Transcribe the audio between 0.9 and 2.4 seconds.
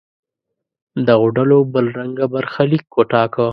دغو ډلو بل رنګه